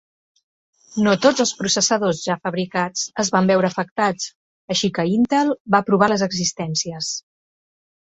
No 1.07 1.11
tots 1.25 1.43
els 1.45 1.51
processadors 1.59 2.21
ja 2.29 2.37
fabricats 2.47 3.05
es 3.25 3.31
van 3.37 3.53
veure 3.53 3.71
afectats, 3.71 4.33
així 4.77 4.93
que 4.99 5.09
Intel 5.21 5.57
va 5.79 5.87
provar 5.93 6.13
les 6.17 6.29
existències. 6.33 7.17